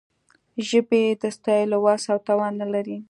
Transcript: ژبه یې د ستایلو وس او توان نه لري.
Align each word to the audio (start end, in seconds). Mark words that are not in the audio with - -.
ژبه 0.67 0.97
یې 1.03 1.11
د 1.21 1.23
ستایلو 1.37 1.77
وس 1.85 2.03
او 2.11 2.17
توان 2.27 2.53
نه 2.61 2.67
لري. 2.73 2.97